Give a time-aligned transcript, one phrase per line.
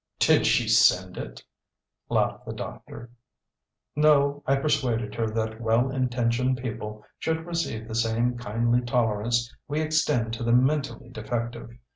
[0.17, 1.43] "Did she send it?"
[2.09, 3.11] laughed the doctor.
[3.95, 4.41] "No.
[4.47, 10.33] I persuaded her that well intentioned people should receive the same kindly tolerance we extend
[10.33, 11.77] to the mentally defective.